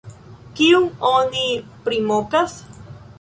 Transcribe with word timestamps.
Kiun 0.59 0.87
oni 1.09 1.43
primokas? 1.89 2.57